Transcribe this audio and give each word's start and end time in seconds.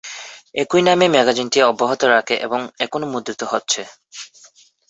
একই 0.55 0.81
নামে 0.87 1.05
ম্যাগাজিনটি 1.09 1.59
অব্যাহত 1.63 2.01
রাখে 2.13 2.35
এবং 2.45 2.59
এখনও 2.85 3.11
মুদ্রিত 3.13 3.41
হচ্ছে। 3.51 3.81